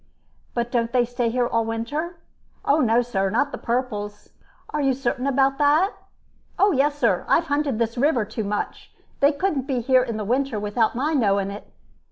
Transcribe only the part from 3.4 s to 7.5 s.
the purples." "Are you certain about that?" "Oh yes, sir. I have